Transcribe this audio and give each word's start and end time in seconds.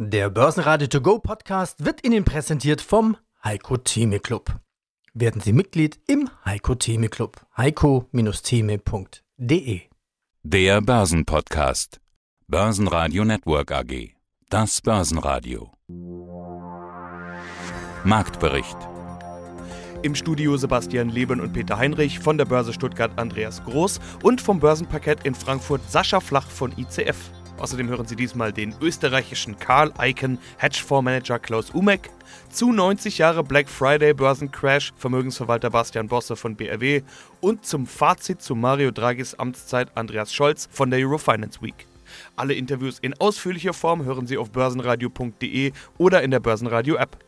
Der 0.00 0.30
Börsenradio 0.30 0.86
To 0.86 1.00
Go 1.00 1.18
Podcast 1.18 1.84
wird 1.84 2.06
Ihnen 2.06 2.24
präsentiert 2.24 2.80
vom 2.80 3.16
Heiko 3.42 3.78
Theme 3.78 4.20
Club. 4.20 4.60
Werden 5.12 5.40
Sie 5.40 5.52
Mitglied 5.52 5.98
im 6.06 6.30
Heiko 6.44 6.76
Theme 6.76 7.08
Club. 7.08 7.44
heiko-theme.de 7.56 9.80
Der 10.44 10.80
Börsenpodcast. 10.82 12.00
Börsenradio 12.46 13.24
Network 13.24 13.72
AG. 13.72 14.14
Das 14.50 14.80
Börsenradio. 14.80 15.72
Marktbericht. 18.04 18.78
Im 20.02 20.14
Studio 20.14 20.56
Sebastian 20.56 21.08
Leben 21.08 21.40
und 21.40 21.54
Peter 21.54 21.76
Heinrich, 21.76 22.20
von 22.20 22.38
der 22.38 22.44
Börse 22.44 22.72
Stuttgart 22.72 23.10
Andreas 23.16 23.64
Groß 23.64 23.98
und 24.22 24.40
vom 24.40 24.60
Börsenparkett 24.60 25.26
in 25.26 25.34
Frankfurt 25.34 25.80
Sascha 25.90 26.20
Flach 26.20 26.46
von 26.46 26.70
ICF. 26.78 27.32
Außerdem 27.58 27.88
hören 27.88 28.06
Sie 28.06 28.16
diesmal 28.16 28.52
den 28.52 28.74
österreichischen 28.80 29.58
Karl 29.58 29.92
Icahn 30.00 30.38
Hedgefondsmanager 30.58 31.38
Klaus 31.38 31.70
Umek, 31.70 32.10
zu 32.50 32.72
90 32.72 33.18
Jahre 33.18 33.42
Black 33.42 33.68
Friday 33.68 34.14
Börsencrash 34.14 34.92
Vermögensverwalter 34.96 35.70
Bastian 35.70 36.08
Bosse 36.08 36.36
von 36.36 36.54
BRW 36.54 37.02
und 37.40 37.66
zum 37.66 37.86
Fazit 37.86 38.40
zu 38.40 38.54
Mario 38.54 38.90
Draghis 38.90 39.34
Amtszeit 39.34 39.88
Andreas 39.96 40.32
Scholz 40.32 40.68
von 40.70 40.90
der 40.90 41.00
Eurofinance 41.00 41.60
Week. 41.60 41.86
Alle 42.36 42.54
Interviews 42.54 42.98
in 43.00 43.14
ausführlicher 43.20 43.72
Form 43.72 44.04
hören 44.04 44.26
Sie 44.26 44.38
auf 44.38 44.50
börsenradio.de 44.50 45.72
oder 45.98 46.22
in 46.22 46.30
der 46.30 46.40
Börsenradio 46.40 46.96
App. 46.96 47.27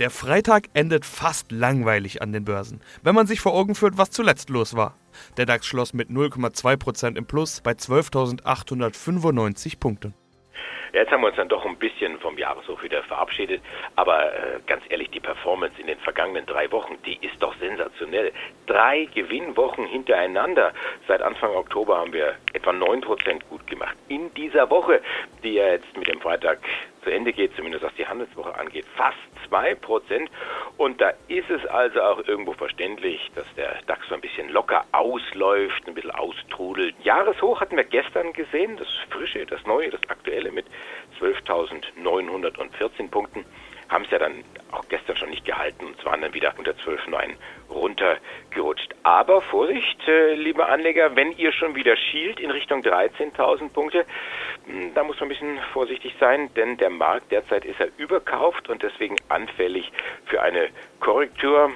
Der 0.00 0.08
Freitag 0.08 0.68
endet 0.72 1.04
fast 1.04 1.52
langweilig 1.52 2.22
an 2.22 2.32
den 2.32 2.46
Börsen, 2.46 2.80
wenn 3.02 3.14
man 3.14 3.26
sich 3.26 3.40
vor 3.40 3.52
Augen 3.52 3.74
führt, 3.74 3.98
was 3.98 4.10
zuletzt 4.10 4.48
los 4.48 4.74
war. 4.74 4.96
Der 5.36 5.44
DAX 5.44 5.66
schloss 5.66 5.92
mit 5.92 6.08
0,2% 6.08 7.18
im 7.18 7.26
Plus 7.26 7.60
bei 7.60 7.72
12.895 7.72 9.78
Punkten. 9.78 10.14
Jetzt 10.94 11.12
haben 11.12 11.20
wir 11.20 11.28
uns 11.28 11.36
dann 11.36 11.48
doch 11.48 11.64
ein 11.66 11.76
bisschen 11.76 12.18
vom 12.18 12.36
Jahreshoch 12.38 12.82
wieder 12.82 13.02
verabschiedet. 13.02 13.60
Aber 13.96 14.32
äh, 14.32 14.60
ganz 14.66 14.82
ehrlich, 14.88 15.10
die 15.10 15.20
Performance 15.20 15.78
in 15.78 15.86
den 15.86 15.98
vergangenen 15.98 16.46
drei 16.46 16.72
Wochen, 16.72 16.96
die 17.04 17.18
ist 17.20 17.40
doch 17.40 17.54
sensationell. 17.58 18.32
Drei 18.66 19.06
Gewinnwochen 19.14 19.86
hintereinander. 19.86 20.72
Seit 21.06 21.22
Anfang 21.22 21.50
Oktober 21.50 21.98
haben 21.98 22.14
wir 22.14 22.36
etwa 22.60 22.70
9% 22.70 23.44
gut 23.48 23.66
gemacht. 23.66 23.96
In 24.08 24.32
dieser 24.34 24.70
Woche, 24.70 25.00
die 25.42 25.54
ja 25.54 25.68
jetzt 25.68 25.96
mit 25.96 26.08
dem 26.08 26.20
Freitag 26.20 26.58
zu 27.02 27.10
Ende 27.10 27.32
geht, 27.32 27.54
zumindest 27.56 27.84
was 27.84 27.94
die 27.94 28.06
Handelswoche 28.06 28.54
angeht, 28.54 28.84
fast 28.96 29.16
2%. 29.50 30.28
Und 30.76 31.00
da 31.00 31.12
ist 31.28 31.50
es 31.50 31.64
also 31.66 32.00
auch 32.02 32.26
irgendwo 32.26 32.52
verständlich, 32.52 33.30
dass 33.34 33.46
der 33.54 33.80
DAX 33.86 34.06
so 34.08 34.14
ein 34.14 34.20
bisschen 34.20 34.50
locker 34.50 34.84
ausläuft, 34.92 35.86
ein 35.86 35.94
bisschen 35.94 36.10
austrudelt. 36.10 36.94
Jahreshoch 37.02 37.60
hatten 37.60 37.76
wir 37.76 37.84
gestern 37.84 38.32
gesehen, 38.32 38.76
das 38.76 38.88
frische, 39.10 39.46
das 39.46 39.64
neue, 39.66 39.90
das 39.90 40.00
aktuelle 40.08 40.50
mit 40.50 40.66
12.914 41.20 43.10
Punkten 43.10 43.44
haben 43.90 44.04
es 44.04 44.10
ja 44.10 44.18
dann 44.18 44.44
auch 44.70 44.84
gestern 44.88 45.16
schon 45.16 45.30
nicht 45.30 45.44
gehalten 45.44 45.84
und 45.84 46.04
waren 46.04 46.20
dann 46.20 46.32
wieder 46.32 46.54
unter 46.56 46.70
12,9 46.72 47.34
runtergerutscht. 47.68 48.94
Aber 49.02 49.42
Vorsicht, 49.42 49.98
äh, 50.06 50.34
liebe 50.34 50.64
Anleger, 50.66 51.16
wenn 51.16 51.36
ihr 51.36 51.52
schon 51.52 51.74
wieder 51.74 51.96
schielt 51.96 52.38
in 52.38 52.50
Richtung 52.50 52.82
13.000 52.82 53.72
Punkte, 53.72 54.06
hm, 54.66 54.94
da 54.94 55.02
muss 55.02 55.18
man 55.18 55.26
ein 55.26 55.30
bisschen 55.30 55.58
vorsichtig 55.72 56.14
sein, 56.20 56.52
denn 56.54 56.76
der 56.76 56.90
Markt 56.90 57.32
derzeit 57.32 57.64
ist 57.64 57.80
er 57.80 57.88
überkauft 57.96 58.68
und 58.68 58.82
deswegen 58.82 59.16
anfällig 59.28 59.90
für 60.26 60.40
eine 60.40 60.68
Korrektur. 61.00 61.72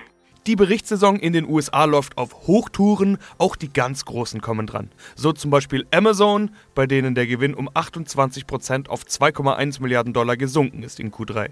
Die 0.47 0.57
Berichtssaison 0.57 1.17
in 1.17 1.33
den 1.33 1.49
USA 1.49 1.87
läuft 1.87 2.19
auf 2.19 2.47
Hochtouren, 2.47 3.17
auch 3.39 3.57
die 3.57 3.73
ganz 3.73 4.05
Großen 4.05 4.43
kommen 4.43 4.67
dran. 4.67 4.91
So 5.17 5.33
zum 5.33 5.51
Beispiel 5.51 5.87
Amazon, 5.91 6.51
bei 6.75 6.87
denen 6.87 7.15
der 7.15 7.27
Gewinn 7.27 7.55
um 7.55 7.71
28% 7.71 8.91
auf 8.91 9.05
2,1 9.05 9.81
Milliarden 9.81 10.13
Dollar 10.13 10.37
gesunken 10.37 10.83
ist 10.83 11.01
in 11.01 11.11
Q3. 11.11 11.49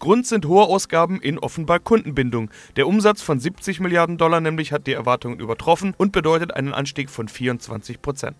Grund 0.00 0.26
sind 0.26 0.46
hohe 0.46 0.64
Ausgaben 0.64 1.20
in 1.20 1.38
offenbar 1.38 1.78
Kundenbindung. 1.78 2.50
Der 2.74 2.88
Umsatz 2.88 3.22
von 3.22 3.38
70 3.38 3.78
Milliarden 3.78 4.18
Dollar 4.18 4.40
nämlich 4.40 4.72
hat 4.72 4.88
die 4.88 4.92
Erwartungen 4.92 5.38
übertroffen 5.38 5.94
und 5.96 6.10
bedeutet 6.10 6.52
einen 6.52 6.74
Anstieg 6.74 7.10
von 7.10 7.28
24%. 7.28 8.32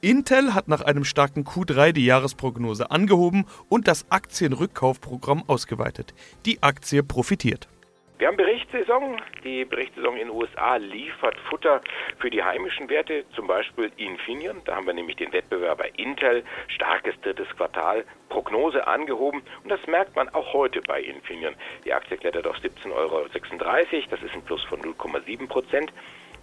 Intel 0.00 0.54
hat 0.54 0.68
nach 0.68 0.80
einem 0.80 1.04
starken 1.04 1.44
Q3 1.44 1.92
die 1.92 2.06
Jahresprognose 2.06 2.90
angehoben 2.90 3.44
und 3.68 3.86
das 3.86 4.10
Aktienrückkaufprogramm 4.10 5.44
ausgeweitet. 5.46 6.14
Die 6.46 6.62
Aktie 6.62 7.02
profitiert. 7.02 7.68
Wir 8.20 8.26
haben 8.26 8.36
Berichtssaison. 8.36 9.16
Die 9.44 9.64
Berichtssaison 9.64 10.12
in 10.18 10.28
den 10.28 10.36
USA 10.36 10.76
liefert 10.76 11.38
Futter 11.48 11.80
für 12.18 12.28
die 12.28 12.42
heimischen 12.42 12.90
Werte, 12.90 13.24
zum 13.34 13.46
Beispiel 13.46 13.90
Infineon. 13.96 14.60
Da 14.66 14.76
haben 14.76 14.84
wir 14.84 14.92
nämlich 14.92 15.16
den 15.16 15.32
Wettbewerber 15.32 15.98
Intel, 15.98 16.44
starkes 16.68 17.18
drittes 17.22 17.48
Quartal, 17.56 18.04
Prognose 18.28 18.86
angehoben. 18.86 19.40
Und 19.62 19.70
das 19.70 19.80
merkt 19.86 20.16
man 20.16 20.28
auch 20.28 20.52
heute 20.52 20.82
bei 20.82 21.00
Infineon. 21.00 21.54
Die 21.86 21.94
Aktie 21.94 22.18
klettert 22.18 22.46
auf 22.46 22.56
17,36 22.56 22.92
Euro. 22.94 23.24
Das 24.10 24.22
ist 24.22 24.34
ein 24.34 24.42
Plus 24.42 24.62
von 24.64 24.82
0,7 24.82 25.48
Prozent. 25.48 25.90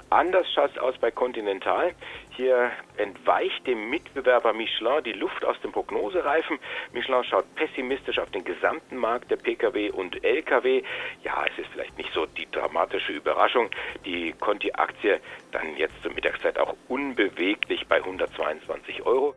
Anders 0.10 0.50
schaut 0.54 0.72
es 0.72 0.78
aus 0.78 0.98
bei 0.98 1.12
Continental. 1.12 1.94
Hier 2.30 2.72
entweicht 2.96 3.68
dem 3.68 3.90
Mitbewerber 3.90 4.54
Michelin 4.54 5.04
die 5.04 5.12
Luft 5.12 5.44
aus 5.44 5.60
dem 5.60 5.74
Prognosereifen. 5.74 6.60
Michelin 6.94 7.26
schaut 7.26 7.44
pessimistisch 7.56 8.18
auf 8.18 8.32
den 8.32 8.46
gesamten 8.46 8.96
Markt 8.96 9.30
der 9.30 9.36
Pkw 9.36 9.90
und 9.90 10.24
Lkw. 10.24 10.82
Ja, 11.24 11.44
es 11.52 11.60
ist 11.60 11.70
vielleicht 11.74 11.98
nicht 11.98 12.14
so 12.14 12.26
die 12.26 12.50
dramatische 12.50 13.12
Überraschung. 13.12 13.70
Die 14.06 14.34
Conti-Aktie 14.40 15.20
dann 15.52 15.76
jetzt 15.76 16.02
zur 16.02 16.14
Mittagszeit 16.14 16.58
auch 16.58 16.76
unbeweglich 16.88 17.86
bei 17.88 17.98
122 17.98 19.06
Euro. 19.06 19.36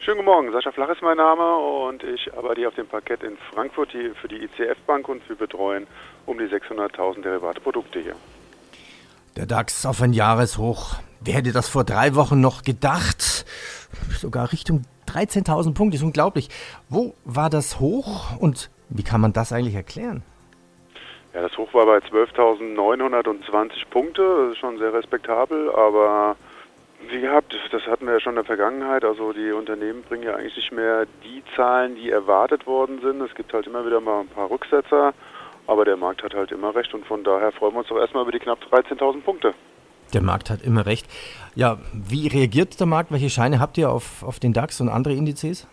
Schönen 0.00 0.18
guten 0.18 0.26
Morgen, 0.26 0.52
Sascha 0.52 0.72
Flach 0.72 0.90
ist 0.90 1.02
mein 1.02 1.16
Name 1.16 1.56
und 1.56 2.02
ich 2.02 2.32
arbeite 2.34 2.60
hier 2.60 2.68
auf 2.68 2.74
dem 2.74 2.88
Parkett 2.88 3.22
in 3.22 3.38
Frankfurt 3.52 3.92
für 3.92 4.28
die 4.28 4.44
ICF 4.44 4.78
Bank 4.86 5.08
und 5.08 5.26
wir 5.28 5.36
betreuen 5.36 5.86
um 6.26 6.38
die 6.38 6.46
600.000 6.46 7.22
derivate 7.22 7.60
Produkte 7.60 8.00
hier. 8.00 8.16
Der 9.36 9.46
DAX 9.46 9.86
auf 9.86 10.02
ein 10.02 10.12
Jahreshoch. 10.12 10.96
Wer 11.20 11.34
hätte 11.34 11.52
das 11.52 11.68
vor 11.68 11.84
drei 11.84 12.14
Wochen 12.16 12.40
noch 12.40 12.62
gedacht? 12.62 13.44
Sogar 14.18 14.52
Richtung 14.52 14.82
13.000 15.06 15.74
Punkte, 15.74 15.96
ist 15.96 16.02
unglaublich. 16.02 16.48
Wo 16.88 17.14
war 17.24 17.48
das 17.48 17.78
Hoch 17.78 18.36
und 18.38 18.70
wie 18.88 19.04
kann 19.04 19.20
man 19.20 19.32
das 19.32 19.52
eigentlich 19.52 19.74
erklären? 19.76 20.22
Ja, 21.32 21.42
das 21.42 21.56
Hoch 21.56 21.72
war 21.74 21.86
bei 21.86 21.98
12.920 21.98 23.88
Punkte, 23.88 24.22
das 24.22 24.52
ist 24.52 24.58
schon 24.58 24.78
sehr 24.78 24.92
respektabel, 24.92 25.70
aber 25.70 26.34
wie 27.08 27.20
gehabt, 27.20 27.56
das 27.70 27.82
hatten 27.86 28.06
wir 28.06 28.14
ja 28.14 28.20
schon 28.20 28.32
in 28.32 28.36
der 28.36 28.44
Vergangenheit. 28.44 29.04
Also 29.04 29.32
die 29.32 29.52
Unternehmen 29.52 30.02
bringen 30.02 30.24
ja 30.24 30.34
eigentlich 30.34 30.56
nicht 30.56 30.72
mehr 30.72 31.06
die 31.24 31.42
Zahlen, 31.54 31.94
die 31.94 32.10
erwartet 32.10 32.66
worden 32.66 33.00
sind. 33.00 33.20
Es 33.22 33.34
gibt 33.34 33.52
halt 33.52 33.66
immer 33.66 33.86
wieder 33.86 34.00
mal 34.00 34.20
ein 34.20 34.28
paar 34.28 34.50
Rücksetzer. 34.50 35.14
Aber 35.70 35.84
der 35.84 35.96
Markt 35.96 36.24
hat 36.24 36.34
halt 36.34 36.50
immer 36.50 36.74
recht 36.74 36.92
und 36.94 37.06
von 37.06 37.22
daher 37.22 37.52
freuen 37.52 37.74
wir 37.74 37.78
uns 37.78 37.88
doch 37.88 37.96
erstmal 37.96 38.24
über 38.24 38.32
die 38.32 38.40
knapp 38.40 38.58
13.000 38.72 39.20
Punkte. 39.22 39.54
Der 40.12 40.20
Markt 40.20 40.50
hat 40.50 40.62
immer 40.62 40.84
recht. 40.84 41.06
Ja, 41.54 41.78
wie 41.92 42.26
reagiert 42.26 42.80
der 42.80 42.88
Markt? 42.88 43.12
Welche 43.12 43.30
Scheine 43.30 43.60
habt 43.60 43.78
ihr 43.78 43.88
auf, 43.88 44.24
auf 44.24 44.40
den 44.40 44.52
DAX 44.52 44.80
und 44.80 44.88
andere 44.88 45.14
Indizes? 45.14 45.68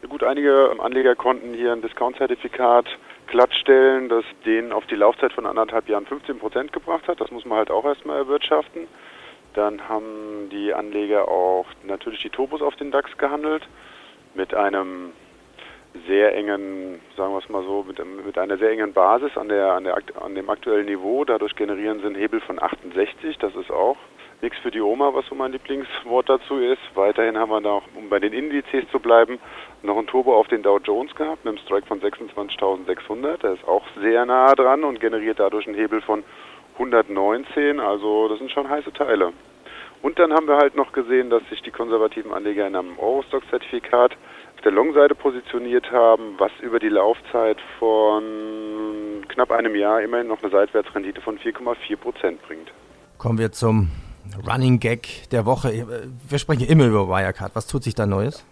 Ja 0.00 0.08
gut, 0.08 0.22
einige 0.22 0.74
Anleger 0.78 1.14
konnten 1.14 1.52
hier 1.52 1.72
ein 1.72 1.82
Discount-Zertifikat 1.82 2.86
glattstellen, 3.26 4.08
das 4.08 4.24
denen 4.46 4.72
auf 4.72 4.86
die 4.86 4.94
Laufzeit 4.94 5.34
von 5.34 5.44
anderthalb 5.44 5.90
Jahren 5.90 6.06
15 6.06 6.38
Prozent 6.38 6.72
gebracht 6.72 7.06
hat. 7.06 7.20
Das 7.20 7.30
muss 7.30 7.44
man 7.44 7.58
halt 7.58 7.70
auch 7.70 7.84
erstmal 7.84 8.16
erwirtschaften. 8.16 8.86
Dann 9.52 9.90
haben 9.90 10.48
die 10.50 10.72
Anleger 10.72 11.28
auch 11.28 11.66
natürlich 11.82 12.22
die 12.22 12.30
Turbos 12.30 12.62
auf 12.62 12.76
den 12.76 12.90
DAX 12.90 13.14
gehandelt 13.18 13.68
mit 14.34 14.54
einem 14.54 15.12
sehr 16.06 16.34
engen, 16.34 17.00
sagen 17.16 17.32
wir 17.32 17.38
es 17.38 17.48
mal 17.48 17.62
so, 17.64 17.84
mit, 17.86 18.00
mit 18.24 18.38
einer 18.38 18.56
sehr 18.58 18.70
engen 18.70 18.92
Basis 18.92 19.36
an, 19.36 19.48
der, 19.48 19.72
an, 19.72 19.84
der, 19.84 19.96
an 20.20 20.34
dem 20.34 20.48
aktuellen 20.50 20.86
Niveau. 20.86 21.24
Dadurch 21.24 21.54
generieren 21.54 22.00
sie 22.00 22.06
einen 22.06 22.14
Hebel 22.14 22.40
von 22.40 22.62
68. 22.62 23.38
Das 23.38 23.54
ist 23.54 23.70
auch 23.70 23.96
nichts 24.40 24.58
für 24.58 24.70
die 24.70 24.80
Oma, 24.80 25.14
was 25.14 25.24
so 25.26 25.34
mein 25.34 25.52
Lieblingswort 25.52 26.28
dazu 26.28 26.58
ist. 26.58 26.80
Weiterhin 26.94 27.38
haben 27.38 27.50
wir 27.50 27.60
noch, 27.60 27.84
um 27.94 28.08
bei 28.08 28.18
den 28.18 28.32
Indizes 28.32 28.88
zu 28.90 28.98
bleiben, 28.98 29.38
noch 29.82 29.96
ein 29.96 30.06
Turbo 30.06 30.36
auf 30.36 30.48
den 30.48 30.62
Dow 30.62 30.78
Jones 30.78 31.14
gehabt 31.14 31.44
mit 31.44 31.54
einem 31.54 31.64
Strike 31.64 31.86
von 31.86 32.00
26.600. 32.00 33.38
Der 33.38 33.52
ist 33.52 33.66
auch 33.68 33.84
sehr 34.00 34.26
nah 34.26 34.54
dran 34.54 34.84
und 34.84 35.00
generiert 35.00 35.38
dadurch 35.38 35.66
einen 35.66 35.76
Hebel 35.76 36.00
von 36.00 36.24
119. 36.74 37.78
Also 37.78 38.28
das 38.28 38.38
sind 38.38 38.50
schon 38.50 38.68
heiße 38.68 38.92
Teile. 38.92 39.32
Und 40.02 40.18
dann 40.18 40.32
haben 40.32 40.48
wir 40.48 40.56
halt 40.56 40.74
noch 40.74 40.90
gesehen, 40.92 41.30
dass 41.30 41.48
sich 41.48 41.62
die 41.62 41.70
konservativen 41.70 42.32
Anleger 42.32 42.66
in 42.66 42.74
einem 42.74 42.98
Eurostock-Zertifikat 42.98 44.16
der 44.64 44.72
Long-Seite 44.72 45.14
positioniert 45.14 45.90
haben, 45.90 46.34
was 46.38 46.52
über 46.60 46.78
die 46.78 46.88
Laufzeit 46.88 47.58
von 47.78 49.24
knapp 49.28 49.50
einem 49.50 49.74
Jahr 49.74 50.02
immerhin 50.02 50.28
noch 50.28 50.42
eine 50.42 50.50
Seitwärtsrendite 50.50 51.20
von 51.20 51.38
4,4 51.38 51.96
Prozent 51.96 52.42
bringt. 52.42 52.72
Kommen 53.18 53.38
wir 53.38 53.52
zum 53.52 53.88
Running 54.48 54.78
Gag 54.80 55.28
der 55.30 55.46
Woche. 55.46 55.86
Wir 56.28 56.38
sprechen 56.38 56.66
immer 56.66 56.86
über 56.86 57.08
Wirecard. 57.08 57.54
Was 57.54 57.66
tut 57.66 57.82
sich 57.82 57.94
da 57.94 58.06
Neues? 58.06 58.44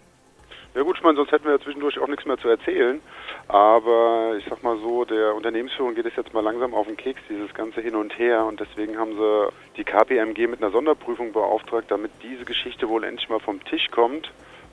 Ja 0.73 0.83
gut, 0.83 0.95
ich 0.97 1.03
meine, 1.03 1.17
sonst 1.17 1.31
hätten 1.33 1.45
wir 1.45 1.51
ja 1.51 1.59
zwischendurch 1.59 1.99
auch 1.99 2.07
nichts 2.07 2.25
mehr 2.25 2.37
zu 2.37 2.47
erzählen. 2.47 3.01
Aber 3.49 4.35
ich 4.37 4.45
sag 4.49 4.63
mal 4.63 4.77
so, 4.79 5.03
der 5.03 5.35
Unternehmensführung 5.35 5.95
geht 5.95 6.05
es 6.05 6.15
jetzt 6.15 6.33
mal 6.33 6.41
langsam 6.41 6.73
auf 6.73 6.87
den 6.87 6.95
Keks, 6.95 7.19
dieses 7.29 7.53
ganze 7.53 7.81
Hin 7.81 7.95
und 7.95 8.17
Her. 8.17 8.45
Und 8.45 8.59
deswegen 8.61 8.97
haben 8.97 9.11
sie 9.13 9.49
die 9.75 9.83
KPMG 9.83 10.47
mit 10.47 10.61
einer 10.61 10.71
Sonderprüfung 10.71 11.33
beauftragt, 11.33 11.91
damit 11.91 12.11
diese 12.23 12.45
Geschichte 12.45 12.87
wohl 12.87 13.03
endlich 13.03 13.27
mal 13.29 13.39
vom 13.39 13.61
Tisch 13.65 13.91
kommt 13.91 14.31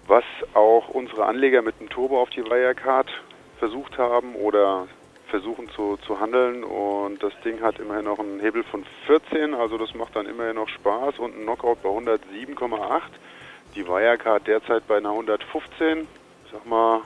was 0.08 0.24
auch 0.54 0.88
unsere 0.88 1.26
Anleger 1.26 1.62
mit 1.62 1.78
dem 1.80 1.88
Turbo 1.88 2.20
auf 2.20 2.30
die 2.30 2.44
Wirecard 2.44 3.08
versucht 3.58 3.98
haben 3.98 4.34
oder 4.34 4.88
versuchen 5.28 5.68
zu, 5.70 5.98
zu 5.98 6.18
handeln 6.18 6.64
und 6.64 7.22
das 7.22 7.32
Ding 7.44 7.60
hat 7.60 7.78
immerhin 7.78 8.06
noch 8.06 8.18
einen 8.18 8.40
Hebel 8.40 8.64
von 8.64 8.84
14, 9.06 9.54
also 9.54 9.76
das 9.76 9.94
macht 9.94 10.16
dann 10.16 10.26
immerhin 10.26 10.56
noch 10.56 10.68
Spaß 10.68 11.18
und 11.18 11.36
ein 11.36 11.42
Knockout 11.42 11.82
bei 11.82 11.90
107,8. 11.90 13.02
Die 13.74 13.86
Wirecard 13.86 14.46
derzeit 14.46 14.86
bei 14.88 14.96
einer 14.96 15.10
115. 15.10 16.08
Ich 16.46 16.52
sag 16.52 16.64
mal, 16.66 17.02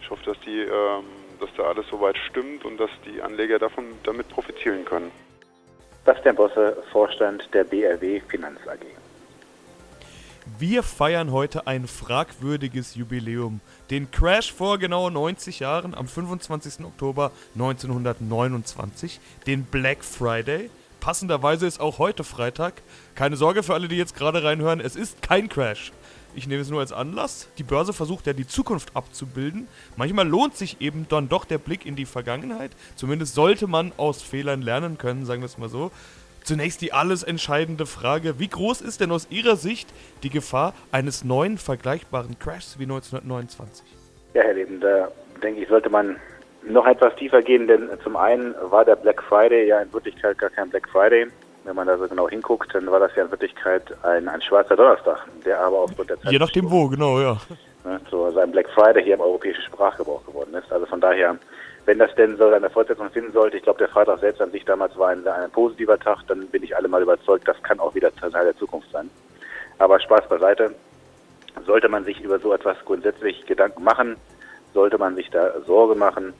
ich 0.00 0.10
hoffe, 0.10 0.24
dass 0.24 0.40
die, 0.40 0.62
ähm, 0.62 1.04
dass 1.38 1.50
da 1.56 1.62
alles 1.64 1.86
soweit 1.88 2.18
stimmt 2.18 2.64
und 2.64 2.78
dass 2.78 2.90
die 3.06 3.22
Anleger 3.22 3.60
davon 3.60 3.84
damit 4.02 4.28
profitieren 4.28 4.84
können. 4.84 5.12
Bastian 6.04 6.34
Bosse, 6.34 6.82
Vorstand 6.90 7.48
der 7.54 7.64
BRW 7.64 8.20
Finanz 8.28 8.58
AG. 8.66 9.03
Wir 10.46 10.82
feiern 10.82 11.32
heute 11.32 11.66
ein 11.66 11.88
fragwürdiges 11.88 12.96
Jubiläum. 12.96 13.60
Den 13.88 14.10
Crash 14.10 14.52
vor 14.52 14.78
genau 14.78 15.08
90 15.08 15.60
Jahren 15.60 15.94
am 15.94 16.06
25. 16.06 16.84
Oktober 16.84 17.32
1929, 17.54 19.20
den 19.46 19.64
Black 19.64 20.04
Friday. 20.04 20.68
Passenderweise 21.00 21.66
ist 21.66 21.80
auch 21.80 21.98
heute 21.98 22.24
Freitag. 22.24 22.82
Keine 23.14 23.38
Sorge 23.38 23.62
für 23.62 23.72
alle, 23.72 23.88
die 23.88 23.96
jetzt 23.96 24.14
gerade 24.14 24.44
reinhören, 24.44 24.80
es 24.80 24.96
ist 24.96 25.22
kein 25.22 25.48
Crash. 25.48 25.92
Ich 26.34 26.46
nehme 26.46 26.60
es 26.60 26.68
nur 26.68 26.80
als 26.80 26.92
Anlass. 26.92 27.48
Die 27.56 27.62
Börse 27.62 27.94
versucht 27.94 28.26
ja 28.26 28.34
die 28.34 28.46
Zukunft 28.46 28.94
abzubilden. 28.94 29.66
Manchmal 29.96 30.28
lohnt 30.28 30.56
sich 30.56 30.80
eben 30.80 31.06
dann 31.08 31.30
doch 31.30 31.46
der 31.46 31.58
Blick 31.58 31.86
in 31.86 31.96
die 31.96 32.06
Vergangenheit. 32.06 32.72
Zumindest 32.96 33.34
sollte 33.34 33.66
man 33.66 33.92
aus 33.96 34.20
Fehlern 34.20 34.60
lernen 34.60 34.98
können, 34.98 35.24
sagen 35.24 35.40
wir 35.40 35.46
es 35.46 35.56
mal 35.56 35.70
so. 35.70 35.90
Zunächst 36.44 36.82
die 36.82 36.92
alles 36.92 37.22
entscheidende 37.22 37.86
Frage, 37.86 38.38
wie 38.38 38.48
groß 38.48 38.82
ist 38.82 39.00
denn 39.00 39.10
aus 39.10 39.28
Ihrer 39.30 39.56
Sicht 39.56 39.88
die 40.22 40.28
Gefahr 40.28 40.74
eines 40.92 41.24
neuen 41.24 41.56
vergleichbaren 41.56 42.38
Crashs 42.38 42.78
wie 42.78 42.82
1929? 42.82 43.86
Ja, 44.34 44.42
Herr 44.42 44.52
Leben, 44.52 44.78
da 44.78 45.08
denke 45.42 45.62
ich, 45.62 45.68
sollte 45.68 45.88
man 45.88 46.16
noch 46.66 46.86
etwas 46.86 47.16
tiefer 47.16 47.40
gehen, 47.40 47.66
denn 47.66 47.88
zum 48.02 48.16
einen 48.16 48.54
war 48.60 48.84
der 48.84 48.96
Black 48.96 49.22
Friday 49.22 49.68
ja 49.68 49.80
in 49.80 49.90
Wirklichkeit 49.94 50.36
gar 50.36 50.50
kein 50.50 50.68
Black 50.68 50.86
Friday. 50.90 51.28
Wenn 51.64 51.76
man 51.76 51.86
da 51.86 51.96
so 51.96 52.06
genau 52.06 52.28
hinguckt, 52.28 52.74
dann 52.74 52.90
war 52.90 53.00
das 53.00 53.16
ja 53.16 53.24
in 53.24 53.30
Wirklichkeit 53.30 53.82
ein, 54.02 54.28
ein 54.28 54.42
schwarzer 54.42 54.76
Donnerstag, 54.76 55.26
der 55.46 55.60
aber 55.60 55.78
aufgrund 55.78 56.10
der 56.10 56.20
Zeit. 56.20 56.30
Je 56.30 56.38
nachdem 56.38 56.70
wo, 56.70 56.88
genau, 56.88 57.20
ja. 57.20 57.38
Ne, 57.84 58.00
so 58.10 58.24
also 58.24 58.38
ein 58.40 58.50
Black 58.50 58.68
Friday 58.68 59.02
hier 59.02 59.14
im 59.14 59.20
europäischen 59.22 59.62
Sprachgebrauch 59.62 60.26
geworden 60.26 60.52
ist. 60.52 60.70
Also 60.70 60.84
von 60.84 61.00
daher 61.00 61.38
wenn 61.86 61.98
das 61.98 62.14
denn 62.14 62.36
so 62.36 62.48
eine 62.48 62.70
Fortsetzung 62.70 63.10
finden 63.10 63.32
sollte, 63.32 63.56
ich 63.56 63.62
glaube, 63.62 63.78
der 63.78 63.88
Freitag 63.88 64.20
selbst 64.20 64.40
an 64.40 64.50
sich 64.50 64.64
damals 64.64 64.96
war 64.96 65.10
ein, 65.10 65.26
ein 65.26 65.50
positiver 65.50 65.98
Tag, 65.98 66.22
dann 66.28 66.46
bin 66.48 66.62
ich 66.62 66.76
alle 66.76 66.88
mal 66.88 67.02
überzeugt, 67.02 67.46
das 67.46 67.62
kann 67.62 67.80
auch 67.80 67.94
wieder 67.94 68.14
Teil 68.14 68.30
der 68.30 68.56
Zukunft 68.56 68.90
sein. 68.90 69.10
Aber 69.78 70.00
Spaß 70.00 70.28
beiseite. 70.28 70.74
Sollte 71.66 71.88
man 71.88 72.04
sich 72.04 72.20
über 72.20 72.40
so 72.40 72.52
etwas 72.52 72.76
grundsätzlich 72.84 73.46
Gedanken 73.46 73.84
machen, 73.84 74.16
sollte 74.72 74.98
man 74.98 75.14
sich 75.14 75.30
da 75.30 75.60
Sorge 75.60 75.94
machen, 75.94 76.34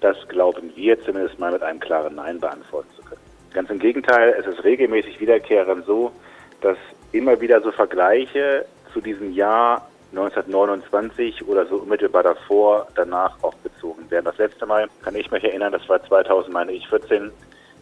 das 0.00 0.16
glauben 0.28 0.72
wir 0.74 0.98
zumindest 1.02 1.38
mal 1.38 1.52
mit 1.52 1.62
einem 1.62 1.80
klaren 1.80 2.14
Nein 2.14 2.40
beantworten 2.40 2.88
zu 2.96 3.02
können. 3.02 3.20
Ganz 3.52 3.68
im 3.70 3.78
Gegenteil, 3.78 4.34
es 4.38 4.46
ist 4.46 4.64
regelmäßig 4.64 5.20
wiederkehrend 5.20 5.84
so, 5.84 6.12
dass 6.60 6.78
immer 7.12 7.40
wieder 7.40 7.60
so 7.60 7.72
Vergleiche 7.72 8.64
zu 8.92 9.00
diesem 9.00 9.32
Jahr 9.32 9.88
1929 10.16 11.46
oder 11.48 11.66
so 11.66 11.76
unmittelbar 11.76 12.22
davor, 12.22 12.86
danach 12.94 13.36
auch 13.42 13.54
bezogen 13.56 14.10
werden. 14.10 14.26
Das 14.26 14.38
letzte 14.38 14.66
Mal 14.66 14.88
kann 15.02 15.14
ich 15.16 15.30
mich 15.30 15.44
erinnern, 15.44 15.72
das 15.72 15.88
war 15.88 16.02
2000, 16.02 16.52
meine 16.52 16.72
ich, 16.72 16.88
14. 16.88 17.30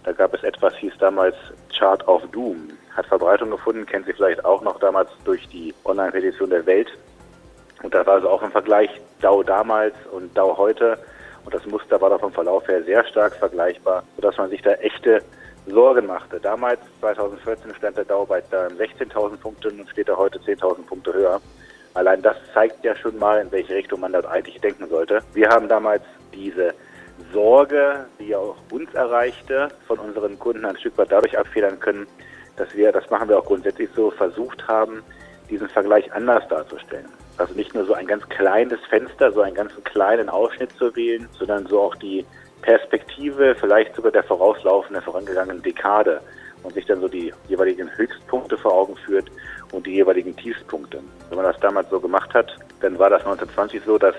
Da 0.05 0.13
gab 0.13 0.35
es 0.35 0.43
etwas, 0.43 0.75
hieß 0.77 0.95
damals 0.99 1.37
Chart 1.77 2.07
of 2.09 2.23
Doom. 2.33 2.71
Hat 2.97 3.07
Verbreitung 3.07 3.51
gefunden, 3.51 3.87
kennt 3.87 4.07
Sie 4.07 4.13
vielleicht 4.13 4.45
auch 4.45 4.63
noch 4.63 4.79
damals 4.81 5.09
durch 5.25 5.47
die 5.49 5.75
Online-Petition 5.85 6.51
der 6.51 6.67
Welt. 6.67 6.89
Und 7.83 7.95
da 7.95 8.05
war 8.07 8.15
also 8.15 8.29
auch 8.29 8.43
ein 8.43 8.51
Vergleich 8.51 8.91
Dow 9.21 9.43
damals 9.43 9.95
und 10.11 10.37
Dow 10.37 10.57
heute. 10.57 10.99
Und 11.45 11.55
das 11.55 11.67
Muster 11.67 12.01
war 12.01 12.11
da 12.11 12.19
vom 12.19 12.33
Verlauf 12.33 12.67
her 12.69 12.83
sehr 12.85 13.05
stark 13.05 13.35
vergleichbar, 13.35 14.05
sodass 14.17 14.37
man 14.39 14.51
sich 14.51 14.63
da 14.63 14.73
echte 14.75 15.23
Sorgen 15.67 16.07
machte. 16.07 16.41
Damals, 16.41 16.81
2014, 17.01 17.75
stand 17.75 17.97
der 17.97 18.05
Dow 18.05 18.27
bei 18.27 18.41
16.000 18.41 19.37
Punkten 19.37 19.81
und 19.81 19.89
steht 19.91 20.09
er 20.09 20.17
heute 20.17 20.39
10.000 20.39 20.87
Punkte 20.87 21.13
höher. 21.13 21.41
Allein 21.95 22.23
das 22.23 22.37
zeigt 22.55 22.85
ja 22.85 22.97
schon 22.97 23.19
mal, 23.19 23.41
in 23.41 23.53
welche 23.53 23.75
Richtung 23.75 24.01
man 24.01 24.13
das 24.13 24.25
eigentlich 24.25 24.61
denken 24.61 24.89
sollte. 24.89 25.21
Wir 25.35 25.49
haben 25.49 25.69
damals 25.69 26.03
diese 26.33 26.75
Sorge, 27.33 28.07
die 28.19 28.29
ja 28.29 28.39
auch 28.39 28.57
uns 28.71 28.93
erreichte, 28.95 29.69
von 29.87 29.99
unseren 29.99 30.39
Kunden 30.39 30.65
ein 30.65 30.77
Stück 30.79 30.97
weit 30.97 31.13
dadurch 31.13 31.39
abfedern 31.39 31.79
können, 31.79 32.07
dass 32.57 32.75
wir, 32.75 32.93
das 32.93 33.09
machen 33.11 33.29
wir 33.29 33.39
auch 33.39 33.45
grundsätzlich 33.45 33.91
so, 33.95 34.11
versucht 34.11 34.67
haben, 34.69 35.03
diesen 35.51 35.69
Vergleich 35.69 36.11
anders 36.13 36.47
darzustellen. 36.49 37.09
Also 37.37 37.55
nicht 37.55 37.75
nur 37.75 37.85
so 37.85 37.95
ein 37.95 38.07
ganz 38.07 38.27
kleines 38.29 38.81
Fenster, 38.89 39.33
so 39.33 39.43
einen 39.43 39.55
ganz 39.55 39.73
kleinen 39.85 40.29
Ausschnitt 40.29 40.73
zu 40.73 40.95
wählen, 40.97 41.29
sondern 41.39 41.67
so 41.67 41.81
auch 41.81 41.95
die 41.97 42.25
Perspektive, 42.63 43.55
vielleicht 43.55 43.95
sogar 43.95 44.13
der 44.13 44.23
vorauslaufenden, 44.23 45.03
vorangegangenen 45.03 45.63
Dekade 45.63 46.21
und 46.63 46.75
sich 46.75 46.87
dann 46.87 47.01
so 47.01 47.09
die 47.09 47.33
jeweiligen 47.49 47.91
Höchstpunkte 47.97 48.57
vor 48.57 48.73
Augen 48.73 48.97
führt 48.97 49.31
und 49.73 49.87
die 49.87 49.95
jeweiligen 49.95 50.37
Tiefspunkte. 50.37 51.01
Wenn 51.29 51.37
man 51.37 51.47
das 51.47 51.61
damals 51.61 51.91
so 51.91 52.01
gemacht 52.01 52.33
hat, 52.35 52.57
dann 52.81 52.99
war 52.99 53.11
das 53.11 53.21
1920 53.21 53.83
so, 53.85 53.99
dass 53.99 54.15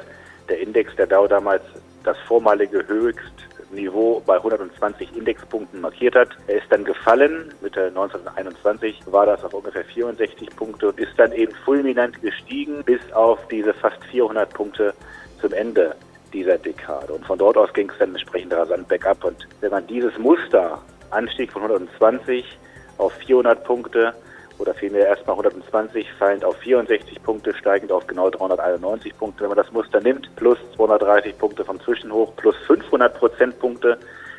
der 0.49 0.59
Index 0.59 0.95
der 0.95 1.07
Dow 1.07 1.27
damals 1.27 1.63
das 2.03 2.17
vormalige 2.27 2.85
Höchstniveau 2.87 4.21
bei 4.25 4.35
120 4.35 5.15
Indexpunkten 5.15 5.81
markiert 5.81 6.15
hat. 6.15 6.29
Er 6.47 6.57
ist 6.57 6.69
dann 6.69 6.83
gefallen. 6.83 7.53
Mitte 7.61 7.85
1921 7.85 9.01
war 9.05 9.25
das 9.25 9.43
auf 9.43 9.53
ungefähr 9.53 9.85
64 9.85 10.49
Punkte 10.55 10.89
und 10.89 10.99
ist 10.99 11.17
dann 11.17 11.31
eben 11.31 11.53
fulminant 11.63 12.21
gestiegen 12.21 12.83
bis 12.83 12.99
auf 13.13 13.39
diese 13.49 13.73
fast 13.73 14.03
400 14.11 14.53
Punkte 14.53 14.93
zum 15.39 15.53
Ende 15.53 15.95
dieser 16.33 16.57
Dekade. 16.57 17.13
Und 17.13 17.25
von 17.25 17.37
dort 17.37 17.57
aus 17.57 17.71
ging 17.73 17.89
es 17.89 17.97
dann 17.99 18.09
entsprechend 18.09 18.53
rasant 18.53 18.87
bergab. 18.87 19.23
Und 19.23 19.47
wenn 19.61 19.71
man 19.71 19.85
dieses 19.87 20.17
Muster, 20.17 20.81
Anstieg 21.13 21.51
von 21.51 21.61
120 21.61 22.57
auf 22.97 23.13
400 23.13 23.63
Punkte, 23.63 24.13
oder 24.59 24.73
vielmehr 24.73 25.07
erstmal 25.07 25.35
120, 25.35 26.11
fallend 26.13 26.45
auf 26.45 26.55
64 26.57 27.21
Punkte, 27.23 27.53
steigend 27.55 27.91
auf 27.91 28.05
genau 28.07 28.29
391 28.29 29.17
Punkte. 29.17 29.41
Wenn 29.41 29.49
man 29.49 29.57
das 29.57 29.71
Muster 29.71 29.99
nimmt, 29.99 30.33
plus 30.35 30.57
230 30.75 31.37
Punkte 31.37 31.65
vom 31.65 31.79
Zwischenhoch, 31.81 32.35
plus 32.35 32.55
500 32.67 33.17
Prozentpunkte, 33.17 33.97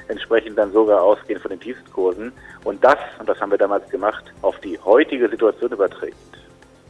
entsprechend 0.09 0.57
dann 0.59 0.73
sogar 0.73 1.03
ausgehend 1.03 1.43
von 1.43 1.51
den 1.51 1.61
Tiefstkursen. 1.61 2.33
Und 2.65 2.85
das, 2.85 2.99
und 3.19 3.29
das 3.29 3.41
haben 3.41 3.51
wir 3.51 3.59
damals 3.59 3.89
gemacht, 3.91 4.25
auf 4.43 4.59
die 4.61 4.79
heutige 4.79 5.29
Situation 5.29 5.73
überträgt, 5.73 6.17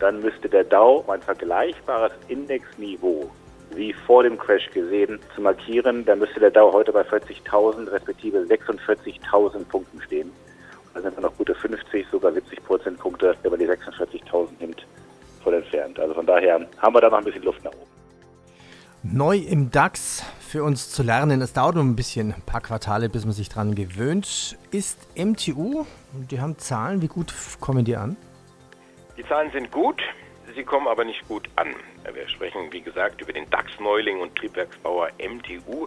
dann 0.01 0.21
müsste 0.21 0.49
der 0.49 0.65
Dow 0.65 1.05
ein 1.09 1.23
vergleichbares 1.23 2.13
Indexniveau 2.29 3.31
wie 3.75 3.93
vor 3.93 4.23
dem 4.23 4.39
Crash 4.39 4.71
gesehen, 4.71 5.19
zu 5.35 5.41
markieren, 5.41 6.05
dann 6.05 6.19
müsste 6.19 6.41
der 6.41 6.51
Dow 6.51 6.73
heute 6.73 6.93
bei 6.93 7.03
40.000 7.03 7.91
respektive 7.91 8.39
46.000 8.39 9.65
Punkten 9.65 10.01
stehen. 10.03 10.31
Da 10.95 11.01
sind 11.01 11.17
wir 11.17 11.23
noch 11.23 11.37
gute 11.37 11.55
50, 11.55 12.07
sogar 12.11 12.33
70 12.33 12.65
Prozentpunkte, 12.65 13.37
wenn 13.43 13.51
man 13.51 13.61
die 13.61 13.69
46.000 13.69 14.49
nimmt, 14.61 14.87
voll 15.43 15.55
entfernt. 15.55 15.99
Also 15.99 16.15
von 16.15 16.27
daher 16.27 16.67
haben 16.79 16.95
wir 16.95 17.01
da 17.01 17.11
noch 17.11 17.19
ein 17.19 17.25
bisschen 17.25 17.43
Luft 17.43 17.65
nach 17.65 17.73
oben. 17.73 17.91
Neu 19.03 19.37
im 19.37 19.71
DAX 19.71 20.25
für 20.41 20.65
uns 20.65 20.91
zu 20.91 21.03
lernen, 21.03 21.43
es 21.43 21.53
dauert 21.53 21.75
noch 21.75 21.83
ein 21.83 21.97
bisschen, 21.97 22.33
ein 22.33 22.43
paar 22.43 22.61
Quartale, 22.61 23.09
bis 23.09 23.25
man 23.25 23.35
sich 23.35 23.49
dran 23.49 23.75
gewöhnt, 23.75 24.57
ist 24.71 24.99
MTU. 25.15 25.85
Die 26.31 26.41
haben 26.41 26.57
Zahlen, 26.59 27.03
wie 27.03 27.09
gut 27.09 27.35
kommen 27.61 27.85
die 27.85 27.97
an? 27.97 28.17
Die 29.19 29.27
Zahlen 29.27 29.51
sind 29.53 29.71
gut, 29.71 30.01
sie 30.55 30.63
kommen 30.63 30.87
aber 30.87 31.05
nicht 31.05 31.27
gut 31.29 31.51
an. 31.57 31.75
Wir 32.13 32.29
sprechen, 32.29 32.71
wie 32.71 32.83
gesagt, 32.83 33.23
über 33.23 33.33
den 33.33 33.49
DAX-Neuling 33.49 34.21
und 34.21 34.37
Triebwerksbauer 34.37 35.09
MTU. 35.19 35.87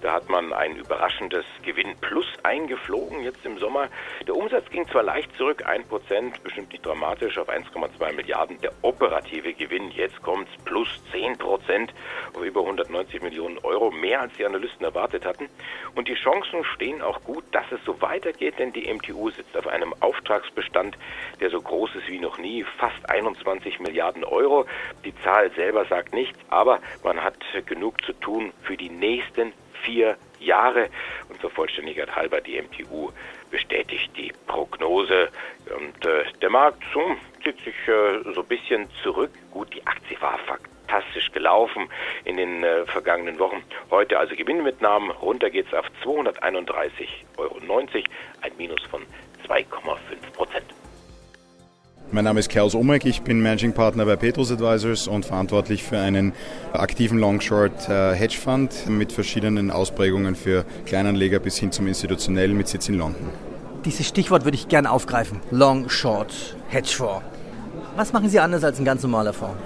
Da 0.00 0.12
hat 0.12 0.28
man 0.28 0.52
ein 0.52 0.76
überraschendes 0.76 1.44
Gewinn 1.62 1.96
plus 2.00 2.26
eingeflogen 2.44 3.24
jetzt 3.24 3.44
im 3.44 3.58
Sommer. 3.58 3.88
Der 4.28 4.36
Umsatz 4.36 4.70
ging 4.70 4.86
zwar 4.88 5.02
leicht 5.02 5.34
zurück, 5.36 5.64
1%, 5.66 6.40
bestimmt 6.42 6.70
nicht 6.70 6.86
dramatisch, 6.86 7.36
auf 7.36 7.48
1,2 7.48 8.12
Milliarden. 8.12 8.60
Der 8.60 8.70
operative 8.82 9.52
Gewinn, 9.54 9.90
jetzt 9.90 10.22
kommt 10.22 10.48
es 10.48 10.64
plus 10.64 10.88
10% 11.12 11.88
auf 12.34 12.44
über 12.44 12.60
190 12.60 13.22
Millionen 13.22 13.58
Euro, 13.58 13.90
mehr 13.90 14.20
als 14.20 14.34
die 14.34 14.46
Analysten 14.46 14.84
erwartet 14.84 15.24
hatten. 15.24 15.48
Und 15.96 16.06
die 16.06 16.14
Chancen 16.14 16.64
stehen 16.74 17.02
auch 17.02 17.22
gut, 17.24 17.44
dass 17.50 17.66
es 17.72 17.82
so 17.84 18.00
weitergeht, 18.00 18.58
denn 18.60 18.72
die 18.72 18.92
MTU 18.92 19.30
sitzt 19.30 19.56
auf 19.56 19.66
einem 19.66 19.94
Auftragsbestand, 20.00 20.96
der 21.40 21.50
so 21.50 21.60
groß 21.60 21.96
ist 21.96 22.08
wie 22.08 22.20
noch 22.20 22.38
nie, 22.38 22.64
fast 22.78 23.10
21 23.10 23.80
Milliarden 23.80 24.22
Euro. 24.24 24.66
Die 25.04 25.14
Zahl 25.22 25.50
selber 25.56 25.84
sagt 25.86 26.14
nichts, 26.14 26.38
aber 26.48 26.80
man 27.02 27.22
hat 27.22 27.36
genug 27.66 28.00
zu 28.02 28.12
tun 28.12 28.52
für 28.62 28.76
die 28.76 28.90
nächsten 28.90 29.52
vier 29.82 30.16
Jahre. 30.38 30.88
Und 31.28 31.40
zur 31.40 31.50
Vollständigkeit 31.50 32.14
halber, 32.14 32.40
die 32.40 32.60
MTU 32.60 33.10
bestätigt 33.50 34.10
die 34.16 34.32
Prognose. 34.46 35.28
Und 35.76 36.06
äh, 36.06 36.24
der 36.40 36.50
Markt 36.50 36.82
so, 36.92 37.16
zieht 37.42 37.58
sich 37.60 37.74
äh, 37.88 38.32
so 38.34 38.42
ein 38.42 38.46
bisschen 38.46 38.88
zurück. 39.02 39.30
Gut, 39.50 39.72
die 39.74 39.86
Aktie 39.86 40.20
war 40.20 40.38
fantastisch 40.38 41.32
gelaufen 41.32 41.88
in 42.24 42.36
den 42.36 42.62
äh, 42.62 42.86
vergangenen 42.86 43.38
Wochen. 43.38 43.62
Heute 43.90 44.18
also 44.18 44.34
Gewinnmitnahmen. 44.34 45.10
Runter 45.10 45.50
geht 45.50 45.66
es 45.66 45.74
auf 45.74 45.86
231,90 46.04 47.14
Euro, 47.38 47.58
ein 48.42 48.52
Minus 48.56 48.82
von 48.90 49.02
2,5 49.46 50.32
Prozent. 50.34 50.75
Mein 52.12 52.22
Name 52.22 52.38
ist 52.38 52.48
Klaus 52.48 52.76
Omek, 52.76 53.04
ich 53.04 53.22
bin 53.22 53.40
Managing 53.40 53.72
Partner 53.72 54.06
bei 54.06 54.14
Petrus 54.14 54.52
Advisors 54.52 55.08
und 55.08 55.24
verantwortlich 55.24 55.82
für 55.82 55.98
einen 55.98 56.34
aktiven 56.72 57.18
Long-Short 57.18 57.88
äh, 57.88 58.14
Hedge 58.14 58.36
Fund 58.38 58.88
mit 58.88 59.10
verschiedenen 59.10 59.72
Ausprägungen 59.72 60.36
für 60.36 60.64
Kleinanleger 60.84 61.40
bis 61.40 61.56
hin 61.58 61.72
zum 61.72 61.88
institutionellen 61.88 62.56
mit 62.56 62.68
Sitz 62.68 62.88
in 62.88 62.94
London. 62.94 63.28
Dieses 63.84 64.06
Stichwort 64.06 64.44
würde 64.44 64.56
ich 64.56 64.68
gerne 64.68 64.92
aufgreifen. 64.92 65.40
Long-Short 65.50 66.56
Hedgefonds. 66.68 67.24
Was 67.96 68.12
machen 68.12 68.28
Sie 68.28 68.38
anders 68.38 68.62
als 68.62 68.78
ein 68.78 68.84
ganz 68.84 69.02
normaler 69.02 69.32
Fonds? 69.32 69.56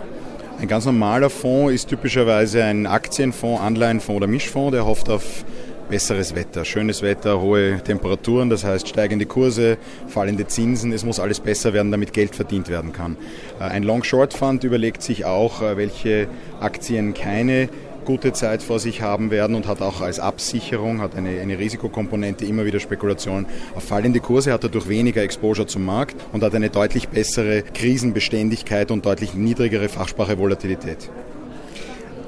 Ein 0.58 0.68
ganz 0.68 0.86
normaler 0.86 1.28
Fonds 1.28 1.74
ist 1.74 1.88
typischerweise 1.88 2.64
ein 2.64 2.86
Aktienfonds, 2.86 3.60
Anleihenfonds 3.60 4.16
oder 4.16 4.26
Mischfonds, 4.26 4.72
der 4.72 4.86
hofft 4.86 5.10
auf 5.10 5.44
besseres 5.90 6.34
Wetter, 6.34 6.64
schönes 6.64 7.02
Wetter, 7.02 7.40
hohe 7.40 7.82
Temperaturen, 7.82 8.48
das 8.48 8.64
heißt 8.64 8.88
steigende 8.88 9.26
Kurse, 9.26 9.76
fallende 10.06 10.46
Zinsen. 10.46 10.92
Es 10.92 11.04
muss 11.04 11.20
alles 11.20 11.40
besser 11.40 11.72
werden, 11.72 11.90
damit 11.90 12.12
Geld 12.12 12.34
verdient 12.34 12.68
werden 12.68 12.92
kann. 12.92 13.16
Äh, 13.58 13.64
ein 13.64 13.82
Long-Short-Fund 13.82 14.64
überlegt 14.64 15.02
sich 15.02 15.24
auch, 15.24 15.60
äh, 15.62 15.76
welche 15.76 16.28
Aktien 16.60 17.12
keine 17.12 17.68
gute 18.04 18.32
Zeit 18.32 18.62
vor 18.62 18.78
sich 18.78 19.02
haben 19.02 19.30
werden 19.30 19.54
und 19.54 19.66
hat 19.66 19.82
auch 19.82 20.00
als 20.00 20.20
Absicherung, 20.20 21.00
hat 21.00 21.16
eine, 21.16 21.40
eine 21.40 21.58
Risikokomponente 21.58 22.44
immer 22.44 22.64
wieder 22.64 22.80
Spekulationen 22.80 23.46
auf 23.74 23.84
fallende 23.84 24.20
Kurse, 24.20 24.52
hat 24.52 24.64
dadurch 24.64 24.88
weniger 24.88 25.22
Exposure 25.22 25.66
zum 25.66 25.84
Markt 25.84 26.16
und 26.32 26.42
hat 26.42 26.54
eine 26.54 26.70
deutlich 26.70 27.08
bessere 27.08 27.62
Krisenbeständigkeit 27.62 28.90
und 28.90 29.04
deutlich 29.04 29.34
niedrigere 29.34 29.88
Fachsprache 29.88 30.38
Volatilität. 30.38 31.10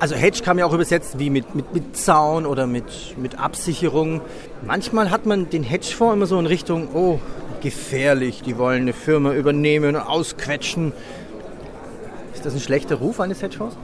Also 0.03 0.17
Hedge 0.17 0.41
kann 0.43 0.57
man 0.57 0.59
ja 0.59 0.67
auch 0.67 0.75
übersetzen 0.75 1.21
wie 1.21 1.31
mit, 1.31 1.55
mit, 1.55 1.73
mit 1.73 1.97
Zaun 1.97 2.45
oder 2.45 2.67
mit, 2.67 3.17
mit 3.19 3.39
Absicherung. 3.39 4.21
Manchmal 4.67 5.13
hat 5.13 5.27
man 5.27 5.49
den 5.49 5.63
Hedgefonds 5.63 6.15
immer 6.15 6.27
so 6.27 6.41
in 6.41 6.47
Richtung, 6.47 6.89
oh, 6.93 7.21
gefährlich, 7.63 8.43
die 8.43 8.59
wollen 8.59 8.83
eine 8.83 8.95
Firma 8.95 9.33
übernehmen 9.33 9.95
und 9.95 10.03
ausquetschen. 10.03 10.93
Ist 12.35 12.45
das 12.45 12.53
ein 12.53 12.59
schlechter 12.59 12.97
Ruf 12.97 13.21
eines 13.21 13.43
Hedgefonds? 13.43 13.77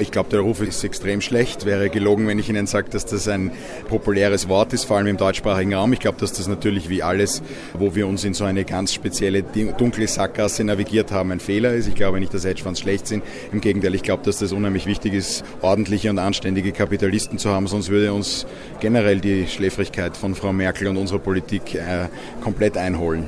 Ich 0.00 0.12
glaube, 0.12 0.30
der 0.30 0.40
Ruf 0.40 0.60
ist 0.60 0.84
extrem 0.84 1.20
schlecht. 1.20 1.66
Wäre 1.66 1.90
gelogen, 1.90 2.28
wenn 2.28 2.38
ich 2.38 2.48
Ihnen 2.48 2.68
sage, 2.68 2.88
dass 2.88 3.04
das 3.04 3.26
ein 3.26 3.50
populäres 3.88 4.48
Wort 4.48 4.72
ist, 4.72 4.84
vor 4.84 4.96
allem 4.96 5.08
im 5.08 5.16
deutschsprachigen 5.16 5.74
Raum. 5.74 5.92
Ich 5.92 5.98
glaube, 5.98 6.18
dass 6.18 6.32
das 6.32 6.46
natürlich 6.46 6.88
wie 6.88 7.02
alles, 7.02 7.42
wo 7.74 7.96
wir 7.96 8.06
uns 8.06 8.22
in 8.22 8.32
so 8.32 8.44
eine 8.44 8.64
ganz 8.64 8.94
spezielle 8.94 9.42
dunkle 9.42 10.06
Sackgasse 10.06 10.62
navigiert 10.62 11.10
haben, 11.10 11.32
ein 11.32 11.40
Fehler 11.40 11.72
ist. 11.72 11.88
Ich 11.88 11.96
glaube 11.96 12.20
nicht, 12.20 12.32
dass 12.32 12.44
Hedgefonds 12.44 12.78
schlecht 12.78 13.08
sind. 13.08 13.24
Im 13.52 13.60
Gegenteil, 13.60 13.92
ich 13.96 14.02
glaube, 14.02 14.22
dass 14.22 14.38
das 14.38 14.52
unheimlich 14.52 14.86
wichtig 14.86 15.14
ist, 15.14 15.44
ordentliche 15.62 16.10
und 16.10 16.20
anständige 16.20 16.70
Kapitalisten 16.70 17.38
zu 17.38 17.50
haben. 17.50 17.66
Sonst 17.66 17.88
würde 17.88 18.12
uns 18.12 18.46
generell 18.78 19.18
die 19.18 19.48
Schläfrigkeit 19.48 20.16
von 20.16 20.36
Frau 20.36 20.52
Merkel 20.52 20.86
und 20.86 20.96
unserer 20.96 21.18
Politik 21.18 21.74
äh, 21.74 22.06
komplett 22.40 22.76
einholen. 22.76 23.26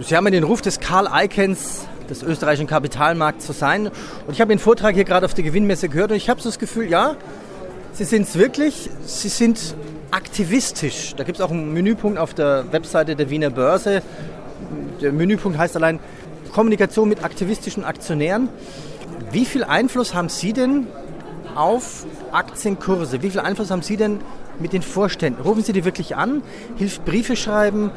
Sie 0.00 0.14
haben 0.14 0.30
den 0.30 0.44
Ruf 0.44 0.60
des 0.60 0.78
Karl 0.80 1.08
Icahns 1.24 1.86
des 2.10 2.22
österreichischen 2.22 2.66
Kapitalmarkts 2.66 3.46
zu 3.46 3.52
sein. 3.52 3.86
Und 3.86 4.32
ich 4.32 4.40
habe 4.40 4.48
den 4.48 4.58
Vortrag 4.58 4.94
hier 4.94 5.04
gerade 5.04 5.26
auf 5.26 5.34
der 5.34 5.44
Gewinnmesse 5.44 5.88
gehört 5.88 6.10
und 6.10 6.16
ich 6.16 6.28
habe 6.28 6.40
so 6.40 6.48
das 6.48 6.58
Gefühl, 6.58 6.88
ja, 6.88 7.16
Sie 7.94 8.04
sind 8.04 8.22
es 8.22 8.38
wirklich, 8.38 8.88
Sie 9.04 9.28
sind 9.28 9.74
aktivistisch. 10.10 11.14
Da 11.16 11.24
gibt 11.24 11.38
es 11.38 11.44
auch 11.44 11.50
einen 11.50 11.72
Menüpunkt 11.74 12.18
auf 12.18 12.32
der 12.32 12.72
Webseite 12.72 13.16
der 13.16 13.28
Wiener 13.28 13.50
Börse. 13.50 14.02
Der 15.00 15.12
Menüpunkt 15.12 15.58
heißt 15.58 15.76
allein 15.76 16.00
Kommunikation 16.52 17.08
mit 17.08 17.24
aktivistischen 17.24 17.84
Aktionären. 17.84 18.48
Wie 19.30 19.44
viel 19.44 19.64
Einfluss 19.64 20.14
haben 20.14 20.28
Sie 20.28 20.52
denn 20.52 20.86
auf 21.54 22.06
Aktienkurse? 22.32 23.22
Wie 23.22 23.30
viel 23.30 23.40
Einfluss 23.40 23.70
haben 23.70 23.82
Sie 23.82 23.96
denn 23.96 24.20
mit 24.58 24.72
den 24.72 24.82
Vorständen? 24.82 25.42
Rufen 25.42 25.62
Sie 25.62 25.72
die 25.72 25.84
wirklich 25.84 26.16
an? 26.16 26.42
Hilft 26.76 27.04
Briefe 27.04 27.36
schreiben? 27.36 27.90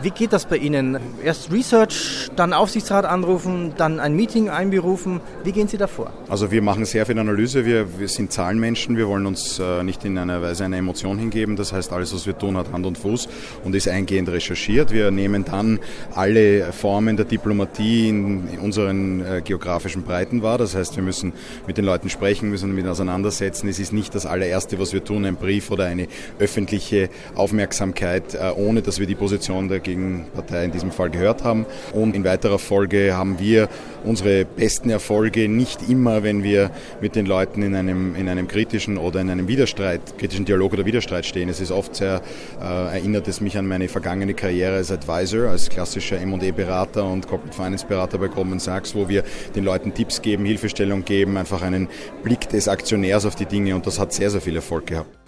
Wie 0.00 0.10
geht 0.10 0.32
das 0.32 0.46
bei 0.46 0.56
Ihnen? 0.56 0.96
Erst 1.24 1.50
Research, 1.50 2.30
dann 2.36 2.52
Aufsichtsrat 2.52 3.04
anrufen, 3.04 3.72
dann 3.76 3.98
ein 3.98 4.14
Meeting 4.14 4.48
einberufen. 4.48 5.20
Wie 5.42 5.50
gehen 5.50 5.66
Sie 5.66 5.76
davor? 5.76 6.12
Also 6.28 6.52
wir 6.52 6.62
machen 6.62 6.84
sehr 6.84 7.04
viel 7.04 7.18
Analyse. 7.18 7.66
Wir, 7.66 7.98
wir 7.98 8.06
sind 8.06 8.30
Zahlenmenschen. 8.30 8.96
Wir 8.96 9.08
wollen 9.08 9.26
uns 9.26 9.58
äh, 9.58 9.82
nicht 9.82 10.04
in 10.04 10.16
einer 10.16 10.40
Weise 10.40 10.64
eine 10.64 10.76
Emotion 10.76 11.18
hingeben. 11.18 11.56
Das 11.56 11.72
heißt, 11.72 11.92
alles, 11.92 12.14
was 12.14 12.26
wir 12.26 12.38
tun, 12.38 12.56
hat 12.56 12.70
Hand 12.72 12.86
und 12.86 12.96
Fuß 12.96 13.28
und 13.64 13.74
ist 13.74 13.88
eingehend 13.88 14.28
recherchiert. 14.28 14.92
Wir 14.92 15.10
nehmen 15.10 15.44
dann 15.44 15.80
alle 16.14 16.72
Formen 16.72 17.16
der 17.16 17.26
Diplomatie 17.26 18.08
in 18.08 18.58
unseren 18.62 19.20
äh, 19.20 19.42
geografischen 19.42 20.04
Breiten 20.04 20.42
wahr. 20.42 20.58
Das 20.58 20.76
heißt, 20.76 20.94
wir 20.94 21.02
müssen 21.02 21.32
mit 21.66 21.76
den 21.76 21.84
Leuten 21.84 22.08
sprechen, 22.08 22.50
müssen 22.50 22.68
damit 22.68 22.86
auseinandersetzen. 22.86 23.66
Es 23.66 23.80
ist 23.80 23.92
nicht 23.92 24.14
das 24.14 24.26
allererste, 24.26 24.78
was 24.78 24.92
wir 24.92 25.02
tun, 25.02 25.24
ein 25.24 25.34
Brief 25.34 25.72
oder 25.72 25.86
eine 25.98 26.08
öffentliche 26.38 27.08
Aufmerksamkeit, 27.34 28.34
äh, 28.34 28.50
ohne 28.56 28.82
dass 28.82 28.98
wir 28.98 29.06
die 29.06 29.14
Position 29.14 29.68
der 29.68 29.80
Gegenpartei 29.80 30.64
in 30.64 30.72
diesem 30.72 30.90
Fall 30.90 31.10
gehört 31.10 31.44
haben. 31.44 31.66
Und 31.92 32.14
in 32.14 32.24
weiterer 32.24 32.58
Folge 32.58 33.16
haben 33.16 33.38
wir 33.38 33.68
unsere 34.04 34.44
besten 34.44 34.90
Erfolge 34.90 35.48
nicht 35.48 35.88
immer, 35.88 36.22
wenn 36.22 36.42
wir 36.42 36.70
mit 37.00 37.16
den 37.16 37.26
Leuten 37.26 37.62
in 37.62 37.74
einem, 37.74 38.14
in 38.14 38.28
einem 38.28 38.48
kritischen 38.48 38.96
oder 38.96 39.20
in 39.20 39.30
einem 39.30 39.48
Widerstreit, 39.48 40.18
kritischen 40.18 40.44
Dialog 40.44 40.72
oder 40.72 40.86
Widerstreit 40.86 41.26
stehen. 41.26 41.48
Es 41.48 41.60
ist 41.60 41.70
oft 41.70 41.96
sehr, 41.96 42.22
äh, 42.60 42.64
erinnert 42.64 43.28
es 43.28 43.40
mich 43.40 43.58
an 43.58 43.66
meine 43.66 43.88
vergangene 43.88 44.34
Karriere 44.34 44.76
als 44.76 44.90
Advisor, 44.90 45.48
als 45.48 45.68
klassischer 45.68 46.20
M&E-Berater 46.20 47.04
und 47.04 47.26
Corporate 47.26 47.56
Finance-Berater 47.56 48.18
bei 48.18 48.28
Goldman 48.28 48.60
Sachs, 48.60 48.94
wo 48.94 49.08
wir 49.08 49.24
den 49.54 49.64
Leuten 49.64 49.94
Tipps 49.94 50.22
geben, 50.22 50.44
Hilfestellung 50.44 51.04
geben, 51.04 51.36
einfach 51.36 51.62
einen 51.62 51.88
Blick 52.22 52.48
des 52.48 52.68
Aktionärs 52.68 53.26
auf 53.26 53.34
die 53.34 53.46
Dinge 53.46 53.74
und 53.74 53.86
das 53.86 53.98
hat 53.98 54.12
sehr, 54.12 54.30
sehr 54.30 54.40
viel 54.40 54.56
Erfolg 54.56 54.86
gehabt. 54.86 55.27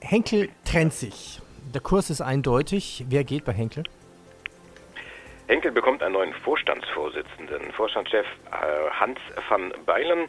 Henkel 0.00 0.48
trennt 0.64 0.92
sich. 0.92 1.40
Der 1.74 1.80
Kurs 1.80 2.10
ist 2.10 2.20
eindeutig. 2.20 3.04
Wer 3.08 3.24
geht 3.24 3.44
bei 3.44 3.52
Henkel? 3.52 3.84
Henkel 5.48 5.72
bekommt 5.72 6.02
einen 6.02 6.14
neuen 6.14 6.32
Vorstandsvorsitzenden. 6.34 7.72
Vorstandschef 7.72 8.26
äh, 8.50 8.90
Hans 8.90 9.18
van 9.48 9.72
Beilen, 9.86 10.28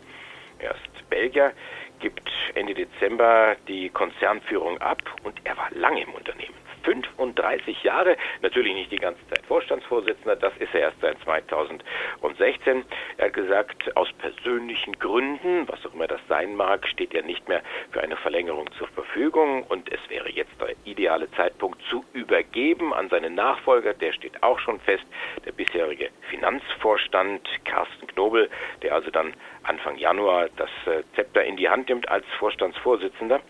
er 0.59 0.71
ist 0.71 1.09
Belgier, 1.09 1.51
gibt 1.99 2.29
Ende 2.55 2.73
Dezember 2.73 3.55
die 3.67 3.89
Konzernführung 3.89 4.77
ab 4.79 5.01
und 5.23 5.35
er 5.43 5.57
war 5.57 5.69
lange 5.71 6.03
im 6.03 6.13
Unternehmen. 6.13 6.55
35 6.83 7.83
Jahre, 7.83 8.17
natürlich 8.41 8.73
nicht 8.73 8.91
die 8.91 8.97
ganze 8.97 9.25
Zeit 9.27 9.45
Vorstandsvorsitzender, 9.47 10.35
das 10.35 10.53
ist 10.57 10.73
er 10.73 10.81
erst 10.81 11.01
seit 11.01 11.19
2016. 11.23 12.83
Er 13.17 13.25
hat 13.25 13.33
gesagt, 13.33 13.95
aus 13.95 14.11
persönlichen 14.13 14.97
Gründen, 14.99 15.67
was 15.67 15.85
auch 15.85 15.93
immer 15.93 16.07
das 16.07 16.21
sein 16.27 16.55
mag, 16.55 16.87
steht 16.87 17.13
er 17.13 17.23
nicht 17.23 17.47
mehr 17.47 17.61
für 17.91 18.01
eine 18.01 18.15
Verlängerung 18.17 18.71
zur 18.77 18.87
Verfügung 18.87 19.63
und 19.63 19.91
es 19.91 19.99
wäre 20.09 20.29
jetzt 20.29 20.51
der 20.59 20.75
ideale 20.85 21.29
Zeitpunkt 21.31 21.81
zu 21.89 22.03
übergeben 22.13 22.93
an 22.93 23.09
seinen 23.09 23.35
Nachfolger, 23.35 23.93
der 23.93 24.13
steht 24.13 24.41
auch 24.43 24.59
schon 24.59 24.79
fest, 24.81 25.05
der 25.45 25.51
bisherige 25.51 26.09
Finanzvorstand 26.29 27.47
Carsten 27.65 28.07
Knobel, 28.07 28.49
der 28.81 28.93
also 28.93 29.11
dann 29.11 29.33
Anfang 29.63 29.97
Januar 29.97 30.49
das 30.57 30.69
äh, 30.85 31.03
Zepter 31.15 31.43
in 31.43 31.57
die 31.57 31.69
Hand 31.69 31.89
nimmt 31.89 32.09
als 32.09 32.25
Vorstandsvorsitzender. 32.37 33.41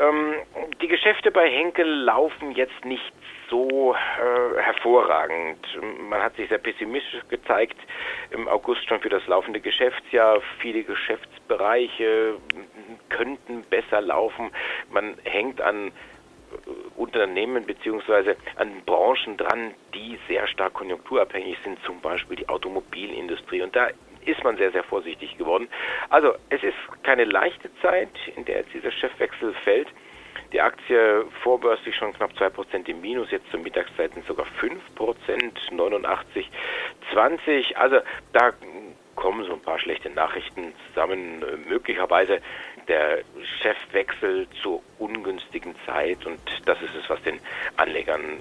Ähm, 0.00 0.34
die 0.80 0.88
Geschäfte 0.88 1.30
bei 1.30 1.50
Henkel 1.50 1.86
laufen 1.86 2.52
jetzt 2.52 2.84
nicht 2.84 3.12
so 3.50 3.94
äh, 3.94 4.60
hervorragend. 4.60 5.58
Man 6.08 6.22
hat 6.22 6.36
sich 6.36 6.48
sehr 6.48 6.58
pessimistisch 6.58 7.20
gezeigt 7.28 7.76
im 8.30 8.48
August 8.48 8.88
schon 8.88 9.00
für 9.00 9.10
das 9.10 9.26
laufende 9.26 9.60
Geschäftsjahr. 9.60 10.40
Viele 10.60 10.84
Geschäftsbereiche 10.84 12.36
könnten 13.10 13.62
besser 13.64 14.00
laufen. 14.00 14.50
Man 14.90 15.18
hängt 15.24 15.60
an 15.60 15.88
äh, 15.88 15.90
Unternehmen 16.96 17.66
beziehungsweise 17.66 18.36
an 18.56 18.82
Branchen 18.86 19.36
dran, 19.36 19.74
die 19.94 20.18
sehr 20.28 20.46
stark 20.46 20.72
konjunkturabhängig 20.74 21.58
sind, 21.62 21.78
zum 21.84 22.00
Beispiel 22.00 22.36
die 22.36 22.48
Automobilindustrie. 22.48 23.60
Und 23.60 23.76
da 23.76 23.88
ist 24.24 24.42
man 24.44 24.56
sehr, 24.56 24.72
sehr 24.72 24.84
vorsichtig 24.84 25.36
geworden. 25.38 25.68
Also 26.08 26.34
es 26.48 26.62
ist 26.62 26.76
keine 27.02 27.24
leichte 27.24 27.70
Zeit, 27.80 28.10
in 28.36 28.44
der 28.44 28.58
jetzt 28.58 28.74
dieser 28.74 28.92
Chefwechsel 28.92 29.54
fällt. 29.64 29.88
Die 30.52 30.60
Aktie 30.60 31.24
vorbörslich 31.42 31.94
schon 31.94 32.12
knapp 32.12 32.32
2% 32.32 32.88
im 32.88 33.00
Minus, 33.00 33.30
jetzt 33.30 33.48
zur 33.50 33.60
Mittagszeit 33.60 34.12
sind 34.14 34.26
sogar 34.26 34.46
5%, 34.60 34.76
89,20. 35.70 37.74
Also 37.74 38.00
da 38.32 38.52
kommen 39.14 39.44
so 39.44 39.52
ein 39.52 39.60
paar 39.60 39.78
schlechte 39.78 40.10
Nachrichten 40.10 40.72
zusammen. 40.88 41.44
Möglicherweise 41.68 42.40
der 42.88 43.20
Chefwechsel 43.60 44.48
zur 44.62 44.82
ungünstigen 44.98 45.76
Zeit 45.86 46.26
und 46.26 46.40
das 46.64 46.82
ist 46.82 46.96
es, 46.96 47.08
was 47.08 47.22
den 47.22 47.38
Anlegern 47.76 48.40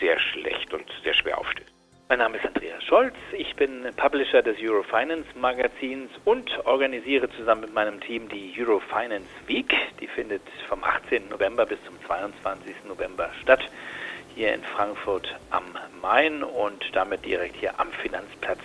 sehr 0.00 0.18
schlecht 0.18 0.74
und 0.74 0.90
sehr 1.04 1.14
schwer 1.14 1.38
aufstößt. 1.38 1.73
Mein 2.10 2.18
Name 2.18 2.36
ist 2.36 2.44
Andreas 2.44 2.84
Scholz, 2.84 3.14
ich 3.32 3.56
bin 3.56 3.88
Publisher 3.96 4.42
des 4.42 4.58
Eurofinance 4.60 5.26
Magazins 5.36 6.10
und 6.26 6.66
organisiere 6.66 7.30
zusammen 7.30 7.62
mit 7.62 7.72
meinem 7.72 7.98
Team 7.98 8.28
die 8.28 8.54
Eurofinance 8.58 9.26
Week. 9.46 9.74
Die 10.00 10.06
findet 10.06 10.42
vom 10.68 10.84
18. 10.84 11.30
November 11.30 11.64
bis 11.64 11.78
zum 11.86 11.98
22. 12.06 12.74
November 12.86 13.30
statt, 13.40 13.62
hier 14.34 14.52
in 14.52 14.62
Frankfurt 14.62 15.34
am 15.48 15.64
Main 16.02 16.42
und 16.42 16.84
damit 16.92 17.24
direkt 17.24 17.56
hier 17.56 17.80
am 17.80 17.90
Finanzplatz. 17.92 18.60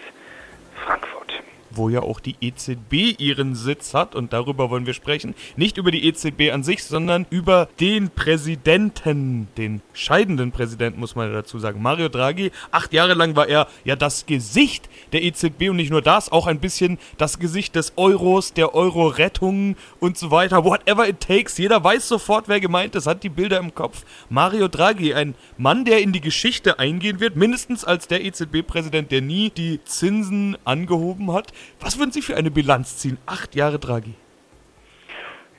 Wo 1.80 1.90
ja 1.90 2.02
auch 2.04 2.20
die 2.20 2.36
EZB 2.40 3.20
ihren 3.20 3.56
Sitz 3.56 3.96
hat 3.96 4.14
und 4.14 4.34
darüber 4.34 4.70
wollen 4.70 4.86
wir 4.86 4.94
sprechen. 4.94 5.34
Nicht 5.56 5.78
über 5.78 5.90
die 5.90 6.06
EZB 6.06 6.52
an 6.52 6.62
sich, 6.62 6.84
sondern 6.84 7.26
über 7.32 7.70
den 7.80 8.10
Präsidenten, 8.12 9.48
den 9.58 9.82
scheidenden 9.94 10.52
Präsidenten, 10.52 11.00
muss 11.00 11.16
man 11.16 11.34
dazu 11.34 11.58
sagen. 11.58 11.82
Mario 11.82 12.10
Draghi, 12.10 12.52
acht 12.70 12.94
Jahre 12.94 13.14
lang 13.14 13.36
war 13.36 13.48
er 13.48 13.68
ja 13.86 13.96
das 13.96 14.26
Gesicht 14.26 14.90
der 15.14 15.24
EZB 15.24 15.70
und 15.70 15.78
nicht 15.78 15.90
nur 15.90 16.02
das, 16.02 16.32
auch 16.32 16.46
ein 16.46 16.60
bisschen 16.60 17.00
das 17.18 17.40
Gesicht 17.40 17.76
des 17.76 17.94
Euros, 17.96 18.54
der 18.54 18.76
Euro-Rettung 18.76 19.78
und 20.00 20.18
so 20.18 20.30
weiter. 20.32 20.66
Whatever 20.66 21.08
it 21.08 21.22
takes. 21.22 21.58
Jeder 21.58 21.84
weiß 21.84 22.08
sofort, 22.08 22.50
wer 22.50 22.60
gemeint 22.60 22.96
ist, 22.96 23.08
hat 23.08 23.24
die 23.24 23.30
Bilder 23.30 23.58
im 23.58 23.74
Kopf. 23.74 24.04
Mario 24.30 24.68
Draghi, 24.68 25.14
ein 25.14 25.34
Mann, 25.58 25.86
der 25.86 26.02
in 26.02 26.12
die 26.12 26.22
Geschichte 26.22 26.78
eingehen 26.78 27.22
wird, 27.22 27.38
mindestens 27.38 27.86
als 27.86 28.08
der 28.08 28.26
EZB-Präsident, 28.26 29.12
der 29.12 29.22
nie 29.22 29.50
die 29.50 29.80
Zinsen 29.86 30.58
angehoben 30.66 31.32
hat. 31.32 31.54
Was 31.80 32.00
würden 32.00 32.12
Sie 32.12 32.22
für 32.22 32.36
eine 32.36 32.52
Bilanz 32.52 32.98
ziehen? 32.98 33.18
Acht 33.26 33.56
Jahre 33.56 33.80
Draghi. 33.80 34.16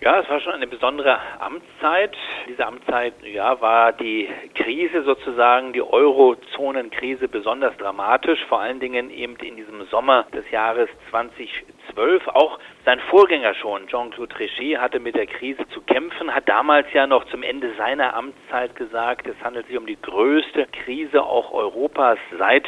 Ja, 0.03 0.19
es 0.19 0.31
war 0.31 0.41
schon 0.41 0.55
eine 0.55 0.67
besondere 0.67 1.19
Amtszeit. 1.41 2.17
Diese 2.49 2.67
Amtszeit, 2.67 3.13
ja, 3.23 3.61
war 3.61 3.93
die 3.93 4.31
Krise 4.55 5.03
sozusagen, 5.03 5.75
die 5.75 5.83
Eurozonenkrise 5.83 7.29
besonders 7.29 7.77
dramatisch, 7.77 8.43
vor 8.49 8.61
allen 8.61 8.81
Dingen 8.81 9.11
eben 9.11 9.37
in 9.37 9.57
diesem 9.57 9.85
Sommer 9.91 10.25
des 10.33 10.51
Jahres 10.51 10.89
2012. 11.11 12.29
Auch 12.29 12.59
sein 12.87 12.99
Vorgänger 13.11 13.53
schon, 13.53 13.89
Jean-Claude 13.89 14.35
Trichet, 14.35 14.79
hatte 14.79 15.01
mit 15.01 15.17
der 15.17 15.27
Krise 15.27 15.69
zu 15.69 15.83
kämpfen, 15.83 16.35
hat 16.35 16.49
damals 16.49 16.87
ja 16.95 17.07
noch 17.07 17.27
zum 17.27 17.43
Ende 17.43 17.75
seiner 17.77 18.15
Amtszeit 18.15 18.75
gesagt, 18.77 19.27
es 19.27 19.37
handelt 19.45 19.67
sich 19.67 19.77
um 19.77 19.85
die 19.85 20.01
größte 20.01 20.67
Krise 20.83 21.23
auch 21.23 21.53
Europas 21.53 22.19
seit 22.39 22.65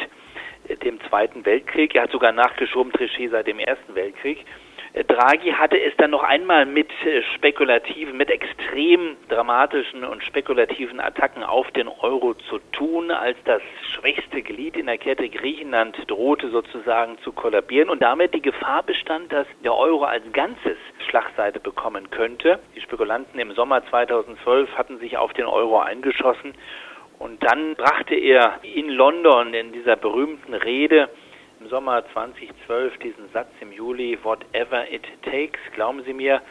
dem 0.83 0.99
Zweiten 1.09 1.45
Weltkrieg. 1.45 1.95
Er 1.95 2.03
hat 2.03 2.11
sogar 2.11 2.31
nachgeschoben, 2.31 2.91
Trichet 2.93 3.31
seit 3.31 3.47
dem 3.47 3.59
Ersten 3.59 3.95
Weltkrieg. 3.95 4.45
Draghi 4.93 5.53
hatte 5.53 5.81
es 5.81 5.95
dann 5.97 6.11
noch 6.11 6.21
einmal 6.21 6.67
mit 6.67 6.91
äh, 7.03 7.23
spekulativen, 7.33 8.15
mit 8.15 8.29
extrem 8.29 9.17
dramatischen 9.27 10.03
und 10.03 10.23
spekulativen 10.23 10.99
Attacken 10.99 11.43
auf 11.43 11.71
den 11.71 11.87
Euro 11.87 12.35
zu 12.35 12.59
tun, 12.73 13.09
als 13.09 13.35
das 13.45 13.63
schwächste 13.93 14.43
Glied 14.43 14.77
in 14.77 14.85
der 14.85 14.99
Kette 14.99 15.29
Griechenland 15.29 15.97
drohte 16.05 16.49
sozusagen 16.49 17.17
zu 17.23 17.31
kollabieren 17.31 17.89
und 17.89 18.03
damit 18.03 18.35
die 18.35 18.41
Gefahr 18.43 18.83
bestand, 18.83 19.33
dass 19.33 19.47
der 19.63 19.75
Euro 19.75 20.03
als 20.03 20.31
Ganzes 20.31 20.77
Schlagseite 21.09 21.59
bekommen 21.59 22.11
könnte. 22.11 22.59
Die 22.75 22.81
Spekulanten 22.81 23.39
im 23.39 23.51
Sommer 23.53 23.83
2012 23.87 24.77
hatten 24.77 24.99
sich 24.99 25.17
auf 25.17 25.33
den 25.33 25.45
Euro 25.45 25.79
eingeschossen 25.79 26.53
und 27.23 27.41
dann 27.41 27.75
brachte 27.75 28.15
er 28.15 28.59
in 28.63 28.89
London 28.89 29.53
in 29.53 29.71
dieser 29.71 29.95
berühmten 29.95 30.53
Rede 30.53 31.09
im 31.61 31.69
Sommer 31.69 32.03
2012 32.11 32.97
diesen 32.97 33.29
Satz 33.31 33.47
im 33.61 33.71
Juli, 33.71 34.19
whatever 34.23 34.91
it 34.91 35.03
takes, 35.21 35.57
glauben 35.73 36.03
Sie 36.03 36.11
mir, 36.11 36.41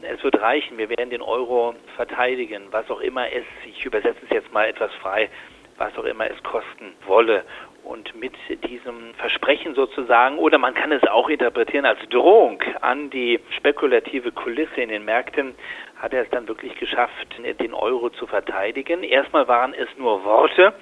es 0.00 0.22
wird 0.22 0.40
reichen, 0.40 0.78
wir 0.78 0.88
werden 0.90 1.10
den 1.10 1.22
Euro 1.22 1.74
verteidigen, 1.96 2.68
was 2.70 2.88
auch 2.88 3.00
immer 3.00 3.32
es, 3.32 3.42
ich 3.66 3.84
übersetze 3.84 4.20
es 4.22 4.30
jetzt 4.30 4.52
mal 4.52 4.68
etwas 4.68 4.92
frei, 5.02 5.28
was 5.76 5.96
auch 5.98 6.04
immer 6.04 6.30
es 6.30 6.40
kosten 6.44 6.92
wolle. 7.04 7.44
Und 7.84 8.14
mit 8.14 8.32
diesem 8.68 9.12
Versprechen 9.14 9.74
sozusagen, 9.74 10.38
oder 10.38 10.58
man 10.58 10.74
kann 10.74 10.92
es 10.92 11.02
auch 11.04 11.28
interpretieren 11.28 11.84
als 11.84 11.98
Drohung 12.10 12.62
an 12.80 13.10
die 13.10 13.40
spekulative 13.56 14.30
Kulisse 14.30 14.80
in 14.80 14.88
den 14.88 15.04
Märkten, 15.04 15.54
hat 15.96 16.12
er 16.12 16.22
es 16.22 16.30
dann 16.30 16.46
wirklich 16.48 16.76
geschafft, 16.78 17.28
den 17.60 17.74
Euro 17.74 18.10
zu 18.10 18.26
verteidigen. 18.26 19.02
Erstmal 19.02 19.48
waren 19.48 19.74
es 19.74 19.88
nur 19.98 20.24
Worte, 20.24 20.74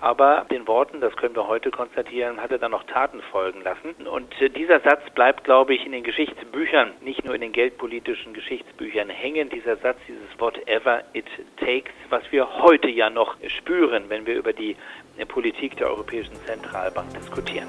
aber 0.00 0.46
den 0.50 0.66
Worten, 0.68 1.00
das 1.00 1.16
können 1.16 1.34
wir 1.34 1.48
heute 1.48 1.70
konstatieren, 1.70 2.40
hat 2.40 2.52
er 2.52 2.58
dann 2.58 2.72
noch 2.72 2.84
Taten 2.84 3.22
folgen 3.30 3.62
lassen. 3.62 4.06
Und 4.06 4.34
dieser 4.56 4.80
Satz 4.80 5.08
bleibt, 5.14 5.44
glaube 5.44 5.74
ich, 5.74 5.86
in 5.86 5.92
den 5.92 6.04
Geschichtsbüchern, 6.04 6.92
nicht 7.00 7.24
nur 7.24 7.34
in 7.34 7.40
den 7.40 7.52
geldpolitischen 7.52 8.34
Geschichtsbüchern 8.34 9.08
hängen. 9.08 9.48
Dieser 9.48 9.76
Satz, 9.76 9.96
dieses 10.06 10.38
Whatever 10.38 11.02
it 11.14 11.26
takes, 11.56 11.92
was 12.10 12.22
wir 12.32 12.62
heute 12.62 12.88
ja 12.88 13.08
noch 13.08 13.36
spüren, 13.46 14.04
wenn 14.08 14.26
wir 14.26 14.34
über 14.34 14.52
die 14.52 14.76
äh, 15.18 15.26
Politik 15.26 15.76
der 15.76 15.88
Europäischen 15.88 16.34
Zentralbank 16.46 17.12
diskutieren. 17.14 17.68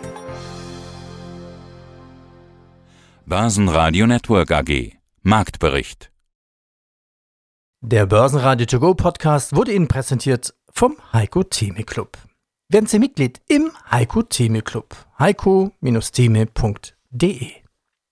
Börsenradio 3.25 4.07
Network 4.07 4.51
AG 4.51 4.93
Marktbericht 5.23 6.11
Der 7.81 8.05
Börsenradio 8.05 8.65
To 8.67 8.79
Go 8.79 8.93
Podcast 8.93 9.55
wurde 9.55 9.73
Ihnen 9.73 9.87
präsentiert 9.87 10.53
vom 10.71 10.95
Heiko 11.11 11.43
Theme 11.43 11.83
Club. 11.83 12.17
Werden 12.69 12.85
Sie 12.87 12.99
Mitglied 12.99 13.41
im 13.47 13.71
Heiko 13.89 14.21
Theme 14.23 14.61
Club. 14.61 14.95
heiko-theme.de 15.19 17.64